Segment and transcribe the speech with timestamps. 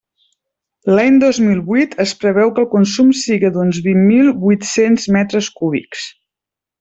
[0.99, 5.51] L'any dos mil huit es preveu que el consum siga d'uns vint mil huit-cents metres
[5.61, 6.13] cúbics.